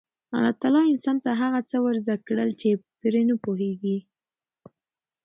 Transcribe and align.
الله 0.35 0.53
تعالی 0.61 0.81
انسان 0.93 1.17
ته 1.23 1.29
هغه 1.41 1.59
څه 1.69 1.77
ور 1.83 1.95
زده 2.03 2.15
کړل 2.27 2.49
چې 2.61 2.69
نه 3.29 3.35
پوهېده. 3.43 3.97